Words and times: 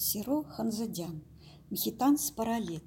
Сиро 0.00 0.44
Ханзадян. 0.44 1.24
Мхитан 1.70 2.18
Спаралет. 2.18 2.84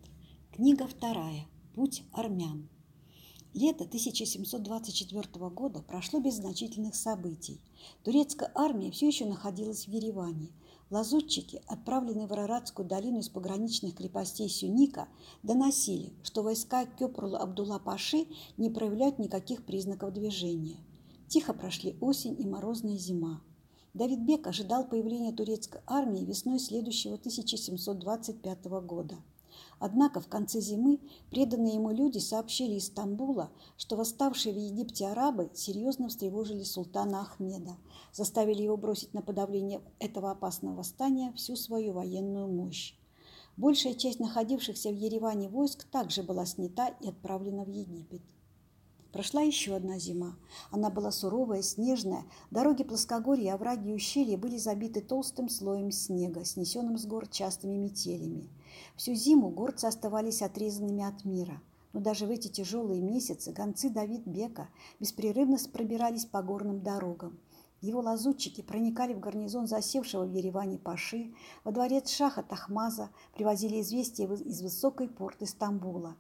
Книга 0.54 0.88
вторая. 0.88 1.46
Путь 1.76 2.04
армян. 2.14 2.70
Лето 3.54 3.84
1724 3.84 5.50
года 5.50 5.82
прошло 5.82 6.22
без 6.22 6.36
значительных 6.36 6.96
событий. 6.96 7.60
Турецкая 8.06 8.50
армия 8.56 8.92
все 8.92 9.08
еще 9.08 9.26
находилась 9.26 9.88
в 9.88 9.90
Ереване. 9.90 10.54
Лазутчики, 10.90 11.62
отправленные 11.68 12.28
в 12.28 12.32
Араратскую 12.32 12.88
долину 12.88 13.20
из 13.20 13.28
пограничных 13.28 13.94
крепостей 13.96 14.48
Сюника, 14.48 15.10
доносили, 15.44 16.14
что 16.24 16.44
войска 16.44 16.86
Кёпрула 16.86 17.40
Абдулла-Паши 17.40 18.26
не 18.56 18.70
проявляют 18.70 19.20
никаких 19.20 19.66
признаков 19.66 20.14
движения. 20.14 20.78
Тихо 21.28 21.54
прошли 21.54 21.98
осень 22.00 22.40
и 22.40 22.48
морозная 22.48 22.98
зима. 22.98 23.42
Давид 23.94 24.20
Бек 24.20 24.48
ожидал 24.48 24.88
появления 24.88 25.34
турецкой 25.34 25.82
армии 25.86 26.24
весной 26.24 26.60
следующего 26.60 27.16
1725 27.16 28.66
года. 28.86 29.16
Однако 29.80 30.22
в 30.22 30.28
конце 30.28 30.62
зимы 30.62 31.00
преданные 31.30 31.76
ему 31.76 31.92
люди 31.92 32.20
сообщили 32.20 32.76
из 32.76 32.88
Стамбула, 32.88 33.52
что 33.76 33.98
восставшие 33.98 34.54
в 34.54 34.58
Египте 34.58 35.08
арабы 35.08 35.50
серьезно 35.54 36.08
встревожили 36.08 36.64
султана 36.64 37.22
Ахмеда, 37.22 37.76
заставили 38.14 38.62
его 38.62 38.78
бросить 38.78 39.14
на 39.14 39.22
подавление 39.22 39.82
этого 40.00 40.32
опасного 40.32 40.78
восстания 40.78 41.34
всю 41.34 41.58
свою 41.58 41.92
военную 41.92 42.48
мощь. 42.48 42.96
Большая 43.58 43.96
часть 43.96 44.22
находившихся 44.22 44.90
в 44.90 44.96
Ереване 44.96 45.50
войск 45.50 45.84
также 45.84 46.24
была 46.24 46.46
снята 46.46 46.88
и 47.02 47.10
отправлена 47.10 47.66
в 47.66 47.70
Египет. 47.70 48.22
Прошла 49.12 49.42
еще 49.42 49.76
одна 49.76 50.00
зима. 50.00 50.38
Она 50.72 50.90
была 50.90 51.12
суровая, 51.12 51.62
снежная. 51.62 52.24
Дороги 52.50 52.84
плоскогорья, 52.84 53.56
овраги 53.56 53.90
и 53.90 53.94
ущелья 53.94 54.38
были 54.38 54.58
забиты 54.58 55.02
толстым 55.02 55.50
слоем 55.50 55.92
снега, 55.92 56.46
снесенным 56.46 56.98
с 56.98 57.06
гор 57.06 57.28
частыми 57.28 57.76
метелями. 57.76 58.50
Всю 58.96 59.14
зиму 59.14 59.50
горцы 59.50 59.86
оставались 59.86 60.42
отрезанными 60.42 61.04
от 61.04 61.26
мира. 61.26 61.62
Но 61.92 62.00
даже 62.00 62.26
в 62.26 62.30
эти 62.30 62.48
тяжелые 62.48 63.02
месяцы 63.02 63.52
гонцы 63.52 63.90
Давид 63.90 64.26
Бека 64.26 64.70
беспрерывно 65.02 65.58
пробирались 65.74 66.26
по 66.26 66.42
горным 66.42 66.82
дорогам. 66.82 67.38
Его 67.82 68.00
лазутчики 68.00 68.62
проникали 68.62 69.14
в 69.14 69.20
гарнизон 69.20 69.68
засевшего 69.68 70.24
в 70.24 70.34
Ереване 70.34 70.78
Паши, 70.78 71.34
во 71.64 71.72
дворец 71.72 72.10
Шаха 72.10 72.44
Тахмаза, 72.44 73.10
привозили 73.34 73.82
известия 73.82 74.32
из 74.32 74.62
высокой 74.62 75.10
порты 75.10 75.48
Стамбула. 75.48 76.16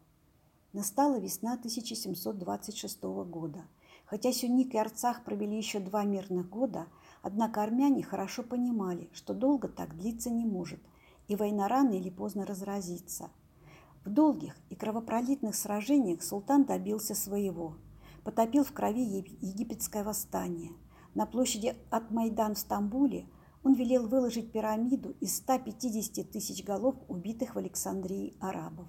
Настала 0.73 1.19
весна 1.19 1.55
1726 1.55 3.03
года. 3.03 3.65
Хотя 4.05 4.31
Сюник 4.31 4.73
и 4.73 4.77
Арцах 4.77 5.25
провели 5.25 5.57
еще 5.57 5.81
два 5.81 6.05
мирных 6.05 6.49
года, 6.49 6.87
однако 7.21 7.61
армяне 7.61 8.03
хорошо 8.03 8.41
понимали, 8.41 9.09
что 9.11 9.33
долго 9.33 9.67
так 9.67 9.97
длиться 9.97 10.29
не 10.29 10.45
может, 10.45 10.79
и 11.27 11.35
война 11.35 11.67
рано 11.67 11.91
или 11.91 12.09
поздно 12.09 12.45
разразится. 12.45 13.29
В 14.05 14.09
долгих 14.09 14.55
и 14.69 14.75
кровопролитных 14.75 15.55
сражениях 15.55 16.23
султан 16.23 16.63
добился 16.63 17.15
своего. 17.15 17.75
Потопил 18.23 18.63
в 18.63 18.71
крови 18.71 19.03
египетское 19.41 20.05
восстание. 20.05 20.71
На 21.15 21.25
площади 21.25 21.75
От-Майдан 21.89 22.55
в 22.55 22.59
Стамбуле 22.59 23.27
он 23.63 23.73
велел 23.73 24.07
выложить 24.07 24.53
пирамиду 24.53 25.11
из 25.19 25.35
150 25.35 26.31
тысяч 26.31 26.63
голов 26.63 26.95
убитых 27.09 27.55
в 27.55 27.57
Александрии 27.57 28.37
арабов. 28.39 28.87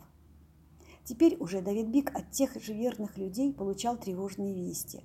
Теперь 1.04 1.36
уже 1.40 1.60
Давид 1.60 1.88
Бик 1.88 2.14
от 2.14 2.30
тех 2.30 2.54
же 2.62 2.72
верных 2.74 3.18
людей 3.18 3.52
получал 3.52 3.96
тревожные 3.96 4.54
вести. 4.54 5.02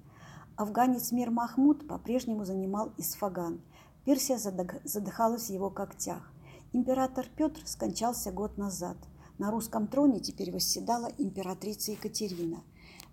Афганец 0.56 1.12
Мир 1.12 1.32
Махмуд 1.32 1.88
по-прежнему 1.88 2.46
занимал 2.46 2.92
Исфаган. 2.98 3.62
Персия 4.06 4.38
задыхалась 4.38 5.48
в 5.48 5.54
его 5.54 5.70
когтях. 5.70 6.32
Император 6.72 7.26
Петр 7.36 7.62
скончался 7.66 8.32
год 8.32 8.58
назад. 8.58 8.98
На 9.38 9.52
русском 9.52 9.88
троне 9.88 10.20
теперь 10.20 10.52
восседала 10.52 11.12
императрица 11.18 11.92
Екатерина. 11.92 12.64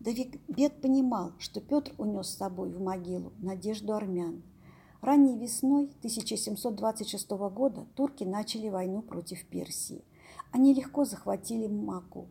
Давид 0.00 0.40
Бет 0.48 0.80
понимал, 0.80 1.32
что 1.38 1.60
Петр 1.60 1.92
унес 1.98 2.28
с 2.28 2.36
собой 2.36 2.70
в 2.72 2.80
могилу 2.80 3.32
надежду 3.38 3.94
армян. 3.94 4.42
Ранней 5.00 5.38
весной 5.38 5.84
1726 5.98 7.30
года 7.30 7.86
турки 7.94 8.24
начали 8.24 8.68
войну 8.68 9.02
против 9.02 9.44
Персии. 9.46 10.04
Они 10.50 10.72
легко 10.72 11.04
захватили 11.04 11.66
Маку, 11.66 12.28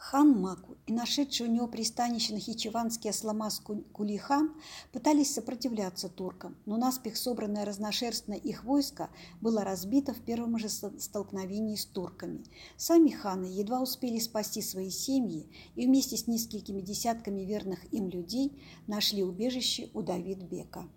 Хан 0.00 0.30
Маку 0.40 0.78
и 0.86 0.94
нашедший 0.94 1.46
у 1.46 1.50
него 1.50 1.68
пристанище 1.68 2.32
Нахичеванский 2.32 3.10
Асламас 3.10 3.60
Кулихан 3.60 4.54
пытались 4.92 5.34
сопротивляться 5.34 6.08
туркам, 6.08 6.56
но 6.64 6.78
наспех 6.78 7.18
собранное 7.18 7.66
разношерстное 7.66 8.38
их 8.38 8.64
войско 8.64 9.10
было 9.42 9.62
разбито 9.62 10.14
в 10.14 10.22
первом 10.22 10.58
же 10.58 10.70
столкновении 10.70 11.76
с 11.76 11.84
турками. 11.84 12.46
Сами 12.78 13.10
ханы 13.10 13.44
едва 13.44 13.82
успели 13.82 14.18
спасти 14.20 14.62
свои 14.62 14.88
семьи 14.88 15.50
и 15.76 15.86
вместе 15.86 16.16
с 16.16 16.26
несколькими 16.26 16.80
десятками 16.80 17.42
верных 17.42 17.84
им 17.92 18.08
людей 18.08 18.58
нашли 18.86 19.22
убежище 19.22 19.90
у 19.92 20.00
Давид 20.00 20.38
Бека. 20.38 20.88